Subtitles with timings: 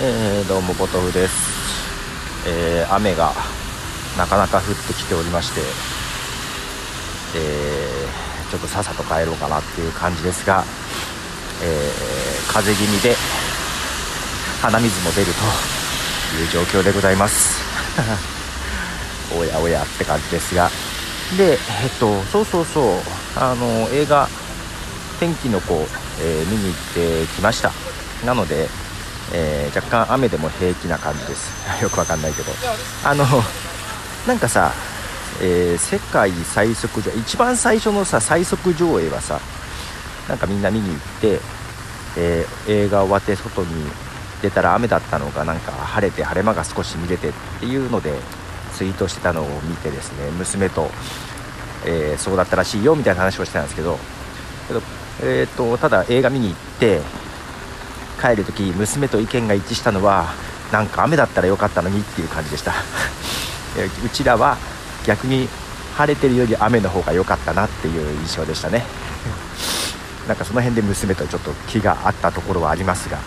[0.00, 3.32] えー、どうもポトフです、えー、雨が
[4.18, 5.60] なかなか降ってきておりまして、
[7.38, 10.64] えー、ちょっとさっさと帰ろうかなっていう感じですが、
[11.62, 11.92] え
[12.52, 13.14] 風邪気味で
[14.62, 15.32] 鼻水も出ると
[16.42, 17.62] いう状況でございます。
[19.38, 20.70] おやおやって感じですが。
[21.38, 21.52] で
[21.82, 22.84] えっとそうそうそう
[23.36, 24.28] あの映画
[25.20, 25.86] 「天気の子」
[26.20, 27.70] え見に行ってきました。
[28.24, 28.68] なので
[29.36, 31.50] えー、若干雨でも平気な感じです。
[31.82, 32.52] よくわかんないけど。
[33.04, 33.26] あの
[34.28, 34.72] なんかさ、
[35.42, 39.40] えー、世界最速上一番最初のさ最速上映はさ
[40.28, 41.40] なんかみんな見に行って、
[42.16, 43.90] えー、映画終わって外に
[44.40, 48.14] 出たら雨だったのがなんか晴れて晴れ間が少し見れてっていうので
[48.72, 50.90] ツイートしてたのを見てですね娘と、
[51.84, 53.98] え、そうだったらしいよみたいな話をしてたんですけど。
[54.68, 54.82] けど、
[55.22, 57.00] えーとただ映画見に行って
[58.20, 60.32] 帰る時娘と意見が一致したのは
[60.72, 62.72] なんか雨だったらよかったのにっていう感じでした。
[64.04, 64.56] うちらは
[65.04, 65.48] 逆に
[65.96, 68.84] 晴れてるより雨の方が良かったなっていう印象でしたね。
[70.28, 73.18] なんかその辺で娘とちょっと気が合ったところはありますが。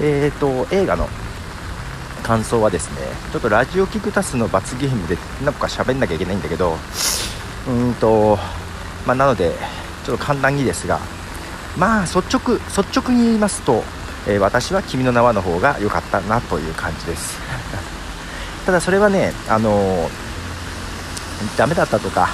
[0.00, 1.08] えーと映画の
[2.22, 2.98] 感想はですね
[3.32, 6.78] ちょっとラジオキクタスの罰ゲームでなんか喋んなきゃいけないんだけど
[7.66, 8.38] うんと
[9.06, 9.52] まあ、なので
[10.04, 11.00] ちょっと簡単にですが
[11.76, 13.82] まあ率直率直に言いますと
[14.26, 17.38] えー、私は君の名はの方が良かったなという感じです。
[18.66, 20.10] ただそれはねあのー、
[21.56, 22.28] ダメだったとか、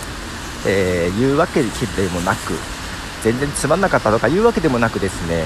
[0.67, 1.69] えー、いうわけで
[2.09, 2.55] もなく
[3.23, 5.45] 全然つまんなかったとかいうわけでもなくですね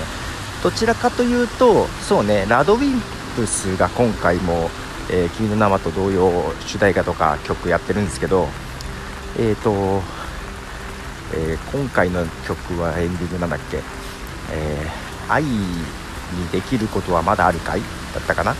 [0.62, 3.02] どちらかというとそうねラドウィン
[3.36, 4.70] プスが今回も
[5.08, 8.48] 「えー、君の名は」と同様主題歌とか曲やってるんですけど
[9.38, 10.02] えっ、ー、と、
[11.34, 13.80] えー、今回の曲はエンディングなんだっけ、
[14.52, 15.44] えー、愛
[16.32, 17.80] にできることはまだあるかい？
[18.14, 18.54] だったかな？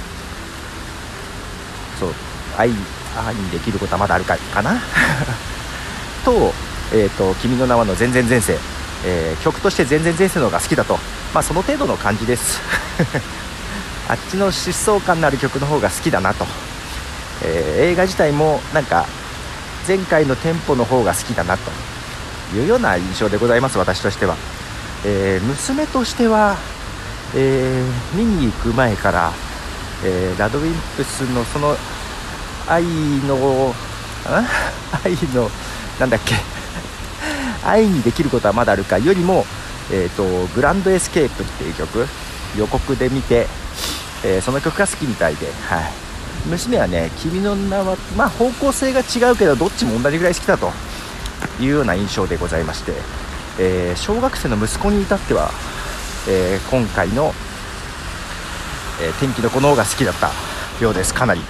[1.98, 2.14] そう。
[2.56, 2.70] 愛
[3.26, 4.80] 愛にできることはまだあるかいかな？
[6.24, 6.52] と,、
[6.92, 8.58] えーと「君の名は」の全然前世、
[9.04, 10.98] えー、曲として全然前世の方が好きだと。
[11.32, 12.60] まあその程度の感じです。
[14.08, 16.44] あっちの疾走感のある曲の方が好きだなと、
[17.42, 19.06] えー、映画自体もなんか
[19.86, 21.70] 前回のテンポの方が好きだなと
[22.56, 24.34] いうような印象でございます私としては、
[25.04, 26.56] えー、娘としては
[27.34, 29.32] えー、見に行く前から、
[30.04, 31.76] えー、ラドウィンプスのその
[32.68, 32.82] 愛
[33.26, 33.74] の
[35.04, 35.50] 愛の
[35.98, 36.34] なんだっけ？
[37.64, 39.46] 愛にできることはまだあるかよりも、
[39.90, 42.06] えーと、グランドエスケープっていう曲
[42.56, 43.46] 予告で見て、
[44.24, 45.92] えー、その曲が好きみたいで、はい、
[46.46, 50.72] 娘はね「君の名は」まあ方向性が違うけどどっちも同じぐらい好きだと。
[51.58, 52.92] いうような印象でございまして、
[53.58, 55.50] えー、小学生の息子に至っては
[56.28, 57.32] えー、今回の、
[59.02, 60.30] えー、天気の子の方が好きだった
[60.82, 61.14] ようです。
[61.14, 61.40] かなり。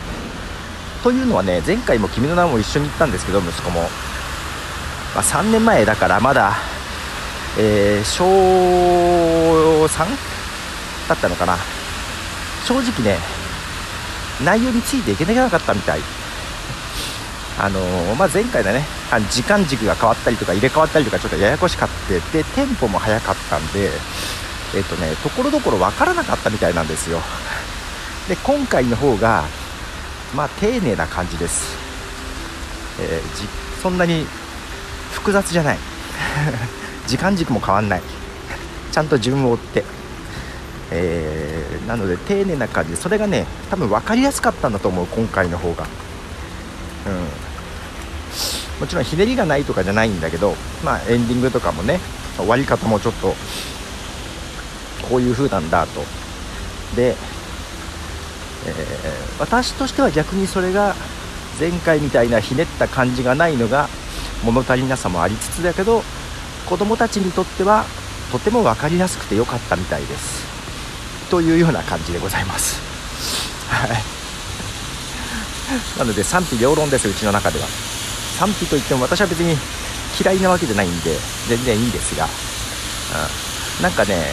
[1.03, 3.81] というのはね前回も「君の名も一緒に行ったんですけど息子も、
[5.15, 6.53] まあ、3年前だからまだ、
[7.59, 8.25] えー、小
[9.87, 10.07] 3
[11.09, 11.57] だったのかな。
[12.67, 13.19] 正直ね
[14.45, 16.01] 内容についていけなかったみたい。
[17.59, 18.85] あのー、まあ、前回だね。
[19.31, 23.91] 時間軸が変わったりとか入れ替わったりとかちょっとややこしかってでテンポも速かったんで
[24.75, 27.19] えっとね、ところどころ分からなかったみたいなんですよ。
[28.29, 29.45] で、今回の方が、
[30.35, 31.77] まあ、丁寧な感じです。
[33.01, 33.49] えー、じ
[33.83, 34.27] そんなに
[35.13, 35.79] 複雑じゃない。
[37.09, 38.03] 時間軸も変わんない。
[38.93, 40.01] ちゃんと順を追って。
[40.93, 45.87] えー、なので丁寧な感じそれがね多分分かりやすかったんだと思う今回の方が
[47.07, 50.55] うんもちろんひねりがないとかじゃないんだけど
[50.85, 52.01] まあエンディングとかもね
[52.37, 53.35] 終わり方もちょっと
[55.11, 56.01] こういう風なんだと。
[56.97, 60.95] で、えー、私としては逆にそれが
[61.59, 63.89] 前回みたいなひねった感じがないのが
[64.45, 66.03] 物足りなさもありつつだけど
[66.67, 67.85] 子供たちにとっては
[68.33, 70.49] とても分かりやすくてよかったみたいです。
[71.31, 72.81] というような感じでございます。
[73.69, 73.91] はい。
[75.99, 77.67] なので賛否両論ですうちの中では。
[78.39, 79.57] 賛否といっても私は別に
[80.19, 81.17] 嫌いなわけじゃないんで
[81.49, 82.29] 全然いいんですが、う
[83.81, 84.33] ん、なんかね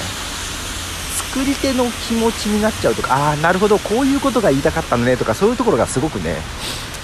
[1.38, 6.36] 作り手の気持ちになっちゃうとかああなるほどこういうことが言いたかったのねとかそういうところがすごくね、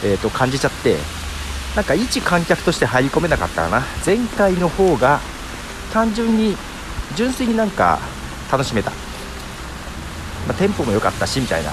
[0.04, 0.98] えー、と感じちゃって
[1.76, 3.84] なんか一観客として入り込めなかったかな。
[4.04, 5.20] 前回の方が
[5.92, 6.56] 単純に
[7.16, 8.00] 純粋になんか
[8.52, 8.98] 楽しめた、ま
[10.50, 11.72] あ、テンポも良かったしみたいな。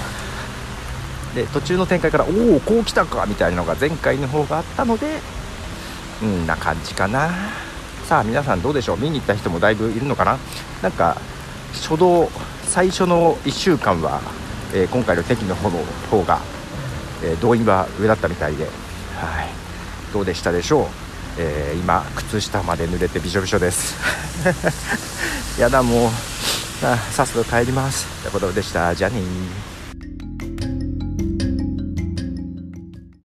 [1.33, 5.19] で途中の展開からおおこう来たかみたいなのが前回の方があったので
[6.21, 7.29] うんな感じかな。
[8.05, 8.97] さあ皆さんどうでしょう？
[8.97, 10.37] 見に行った人もだいぶいるのかな？
[10.83, 11.17] なんか
[11.73, 12.29] 初動
[12.71, 14.21] 最初の1週間は
[14.73, 15.79] えー、今回の天気の方の
[16.09, 16.39] 方が、
[17.23, 18.69] え動員は上だったみたいで、は
[19.43, 19.49] い、
[20.13, 20.85] どうでしたでしょう、
[21.37, 23.95] え今靴下まで濡れてびしょびしょです。
[25.59, 26.09] やだもう
[27.11, 28.07] さっさと帰ります。
[28.21, 28.95] ということでした。
[28.95, 29.21] じゃあね